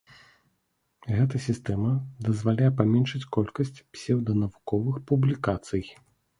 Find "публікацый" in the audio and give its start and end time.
5.13-5.83